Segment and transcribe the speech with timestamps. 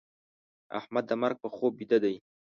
[0.79, 2.15] احمد د مرګ په خوب بيده دی.